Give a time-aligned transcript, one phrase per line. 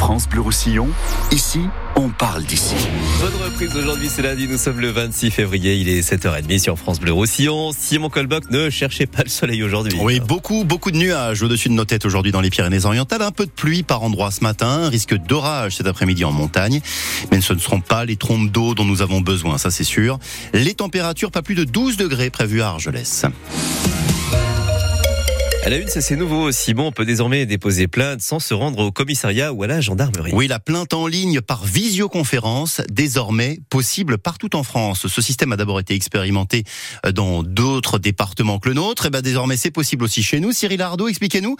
[0.00, 0.88] France Bleu Roussillon,
[1.30, 1.60] ici,
[1.94, 2.74] on parle d'ici.
[3.20, 7.00] Bonne reprise aujourd'hui, c'est lundi, nous sommes le 26 février, il est 7h30 sur France
[7.00, 7.72] Bleu Roussillon.
[7.78, 9.98] Simon Colboc, ne cherchez pas le soleil aujourd'hui.
[10.00, 13.20] Oui, beaucoup, beaucoup de nuages au-dessus de nos têtes aujourd'hui dans les Pyrénées-Orientales.
[13.20, 16.80] Un peu de pluie par endroits ce matin, risque d'orage cet après-midi en montagne.
[17.30, 20.18] Mais ce ne seront pas les trompes d'eau dont nous avons besoin, ça c'est sûr.
[20.54, 23.26] Les températures, pas plus de 12 degrés prévues à Argelès.
[25.70, 26.50] La une, c'est nouveau.
[26.50, 30.32] Simon on peut désormais déposer plainte sans se rendre au commissariat ou à la gendarmerie.
[30.34, 35.06] Oui, la plainte en ligne par visioconférence, désormais possible partout en France.
[35.06, 36.64] Ce système a d'abord été expérimenté
[37.06, 39.04] euh, dans d'autres départements que le nôtre.
[39.04, 40.50] Et eh ben désormais, c'est possible aussi chez nous.
[40.50, 41.54] Cyril Ardo, expliquez-nous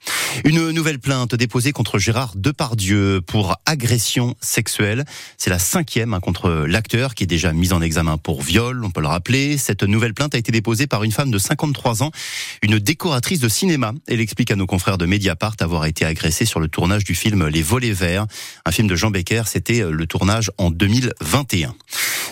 [0.45, 5.05] Une nouvelle plainte déposée contre Gérard Depardieu pour agression sexuelle.
[5.39, 8.91] C'est la cinquième hein, contre l'acteur qui est déjà mis en examen pour viol, on
[8.91, 9.57] peut le rappeler.
[9.59, 12.11] Cette nouvelle plainte a été déposée par une femme de 53 ans,
[12.63, 13.93] une décoratrice de cinéma.
[14.07, 17.47] Elle explique à nos confrères de Mediapart avoir été agressée sur le tournage du film
[17.49, 18.27] Les Volets Verts,
[18.65, 19.43] un film de Jean Becker.
[19.47, 21.75] C'était le tournage en 2021.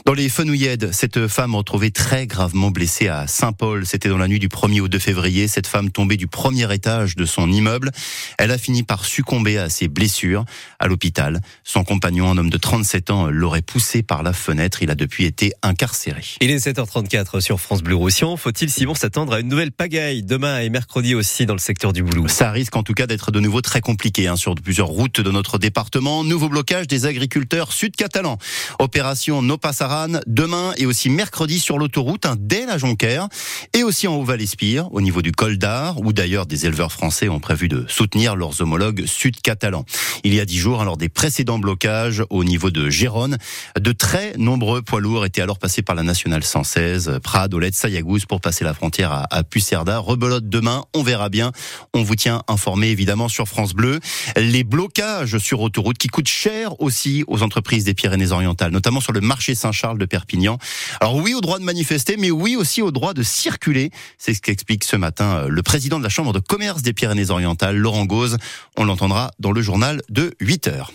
[0.06, 3.86] Dans les Fenouillèdes, cette femme retrouvée très gravement blessée à Saint-Paul.
[3.86, 5.48] C'était dans la nuit du 1er au 2 février.
[5.48, 7.90] Cette femme tombée du premier étage de son immeuble.
[8.36, 10.44] Elle a fini par succomber à ses blessures
[10.78, 11.40] à l'hôpital.
[11.62, 14.82] Son compagnon, un homme de 37 ans, l'aurait poussé par la fenêtre.
[14.82, 16.22] Il a depuis été incarcéré.
[16.42, 18.36] Il est 7h34 sur France Bleu Roussillon.
[18.36, 22.02] Faut-il, Simon, s'attendre à une nouvelle pagaille demain et mercredi aussi dans le secteur du
[22.02, 25.20] Boulou Ça risque en tout cas d'être de nouveau très compliqué hein, sur plusieurs routes
[25.20, 26.24] de notre département.
[26.24, 28.38] Nouveau blocage des agriculteurs sud-catalans.
[28.78, 33.28] Opération No Passara demain et aussi mercredi sur l'autoroute, un dès la Jonquère
[33.72, 37.40] et aussi en Haut-Val-Espire, au niveau du col d'Ar, où d'ailleurs des éleveurs français ont
[37.40, 39.84] prévu de soutenir leurs homologues sud-catalans.
[40.24, 43.38] Il y a dix jours, alors des précédents blocages au niveau de Gérone,
[43.78, 48.26] de très nombreux poids lourds étaient alors passés par la nationale 116, Prades, Olette, Sayagouze
[48.26, 49.98] pour passer la frontière à, à Pucerda.
[49.98, 51.52] Rebelote demain, on verra bien.
[51.92, 54.00] On vous tient informé évidemment sur France Bleu.
[54.36, 59.20] Les blocages sur autoroute qui coûtent cher aussi aux entreprises des Pyrénées-Orientales, notamment sur le
[59.20, 60.56] marché Saint-Charles Charles de Perpignan.
[61.00, 63.90] Alors oui au droit de manifester, mais oui aussi au droit de circuler.
[64.16, 67.76] C'est ce qu'explique ce matin euh, le président de la Chambre de commerce des Pyrénées-Orientales,
[67.76, 68.38] Laurent Gauze.
[68.78, 70.90] On l'entendra dans le journal de 8 heures.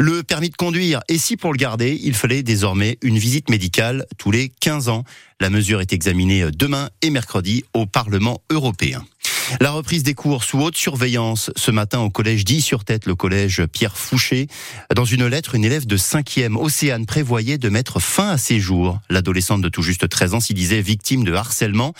[0.00, 4.06] Le permis de conduire, et si pour le garder, il fallait désormais une visite médicale
[4.18, 5.04] tous les 15 ans.
[5.38, 9.04] La mesure est examinée demain et mercredi au Parlement européen.
[9.60, 13.14] La reprise des cours sous haute surveillance ce matin au collège dit sur tête le
[13.14, 14.46] collège Pierre Fouché.
[14.94, 19.00] Dans une lettre, une élève de 5e, Océane, prévoyait de mettre fin à ses jours.
[19.10, 21.94] L'adolescente de tout juste 13 ans s'y disait victime de harcèlement.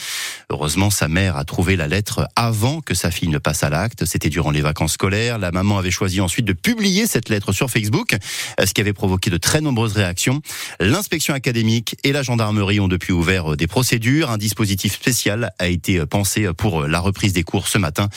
[0.51, 4.05] Heureusement, sa mère a trouvé la lettre avant que sa fille ne passe à l'acte.
[4.05, 5.39] C'était durant les vacances scolaires.
[5.39, 8.17] La maman avait choisi ensuite de publier cette lettre sur Facebook,
[8.65, 10.41] ce qui avait provoqué de très nombreuses réactions.
[10.81, 14.31] L'inspection académique et la gendarmerie ont depuis ouvert des procédures.
[14.31, 18.09] Un dispositif spécial a été pensé pour la reprise des cours ce matin.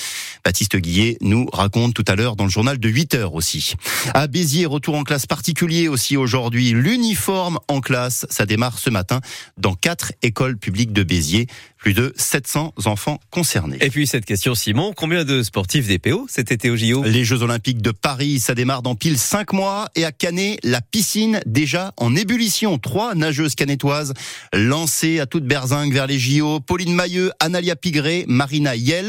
[0.43, 3.73] Baptiste Guillet nous raconte tout à l'heure dans le journal de 8 heures aussi.
[4.13, 6.71] À Béziers, retour en classe particulier aussi aujourd'hui.
[6.71, 9.21] L'uniforme en classe, ça démarre ce matin
[9.57, 11.47] dans quatre écoles publiques de Béziers.
[11.77, 13.77] Plus de 700 enfants concernés.
[13.79, 17.23] Et puis cette question, Simon, combien de sportifs des PO cet été au JO Les
[17.23, 19.89] Jeux Olympiques de Paris, ça démarre dans pile 5 mois.
[19.93, 22.79] Et à Canet, la piscine déjà en ébullition.
[22.79, 24.13] Trois nageuses canetoises
[24.51, 26.59] lancées à toute berzingue vers les JO.
[26.59, 29.04] Pauline Mailleux, Analia Pigré, Marina Yel.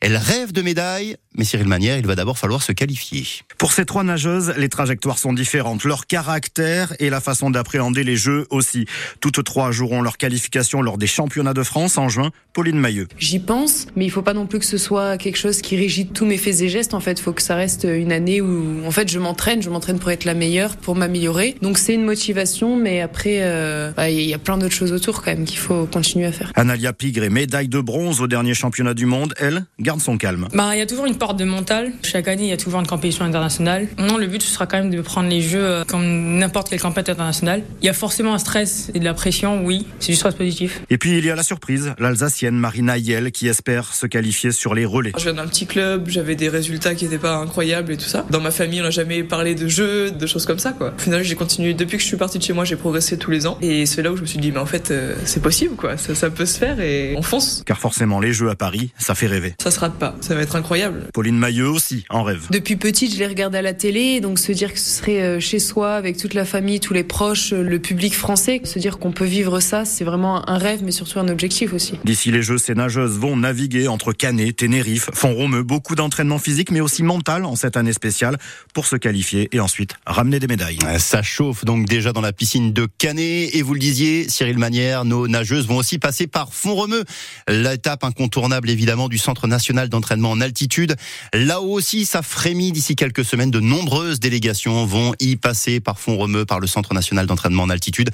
[0.00, 1.16] Elles rêvent de médailles.
[1.36, 3.24] Mais Cyril Manière, il va d'abord falloir se qualifier.
[3.56, 8.16] Pour ces trois nageuses, les trajectoires sont différentes, leur caractère et la façon d'appréhender les
[8.16, 8.86] jeux aussi.
[9.20, 12.30] Toutes trois joueront leur qualification lors des championnats de France en juin.
[12.52, 13.06] Pauline Mailleux.
[13.16, 16.08] J'y pense, mais il faut pas non plus que ce soit quelque chose qui régit
[16.08, 16.94] tous mes faits et gestes.
[16.94, 19.70] En fait, il faut que ça reste une année où, en fait, je m'entraîne, je
[19.70, 21.54] m'entraîne pour être la meilleure, pour m'améliorer.
[21.62, 25.22] Donc c'est une motivation, mais après, euh, bah, il y a plein d'autres choses autour
[25.22, 26.52] quand même qu'il faut continuer à faire.
[26.56, 29.32] Analia Pigre est médaille de bronze au dernier championnat du monde.
[29.38, 30.48] Elle garde son calme.
[30.52, 31.92] Bah, il y a toujours une porte de mental.
[32.02, 33.88] Chaque année, il y a toujours une compétition internationale.
[33.98, 36.80] Non, le but ce sera quand même de prendre les jeux euh, comme n'importe quelle
[36.80, 37.62] compétition internationale.
[37.82, 39.86] Il y a forcément un stress et de la pression, oui.
[40.00, 40.80] C'est du stress positif.
[40.88, 44.74] Et puis il y a la surprise, l'Alsacienne Marina Yel qui espère se qualifier sur
[44.74, 45.12] les relais.
[45.18, 48.24] Je viens d'un petit club, j'avais des résultats qui n'étaient pas incroyables et tout ça.
[48.30, 50.94] Dans ma famille, on n'a jamais parlé de jeux, de choses comme ça, quoi.
[50.96, 51.74] Au final, j'ai continué.
[51.74, 53.58] Depuis que je suis partie de chez moi, j'ai progressé tous les ans.
[53.60, 55.98] Et c'est là où je me suis dit, mais en fait, euh, c'est possible, quoi.
[55.98, 57.62] Ça, ça peut se faire et on fonce.
[57.66, 59.54] Car forcément, les Jeux à Paris, ça fait rêver.
[59.62, 60.14] Ça se rate pas.
[60.20, 61.09] Ça va être incroyable.
[61.12, 62.46] Pauline Mailleux aussi en rêve.
[62.50, 65.40] Depuis petite, je les regardais à la télé, donc se dire que ce serait euh,
[65.40, 68.98] chez soi, avec toute la famille, tous les proches, euh, le public français, se dire
[68.98, 71.94] qu'on peut vivre ça, c'est vraiment un rêve, mais surtout un objectif aussi.
[72.04, 76.80] D'ici les Jeux, ces nageuses vont naviguer entre Canet, Tenerife, Font-Romeu, beaucoup d'entraînement physique, mais
[76.80, 78.38] aussi mental en cette année spéciale
[78.74, 80.78] pour se qualifier et ensuite ramener des médailles.
[80.98, 85.04] Ça chauffe donc déjà dans la piscine de Canet et vous le disiez, Cyril Manière,
[85.04, 87.04] nos nageuses vont aussi passer par Font-Romeu,
[87.48, 90.96] l'étape incontournable évidemment du Centre national d'entraînement en altitude.
[91.32, 93.50] Là aussi, ça frémit d'ici quelques semaines.
[93.50, 98.10] De nombreuses délégations vont y passer par Font-Romeu, par le Centre national d'entraînement en altitude,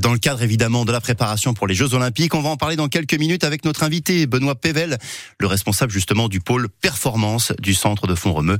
[0.00, 2.34] dans le cadre évidemment de la préparation pour les Jeux Olympiques.
[2.34, 4.98] On va en parler dans quelques minutes avec notre invité Benoît Pével,
[5.38, 8.58] le responsable justement du pôle performance du Centre de Font-Romeu.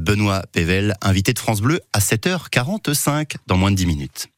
[0.00, 4.30] Benoît Pével, invité de France Bleu à 7h45 dans moins de 10 minutes.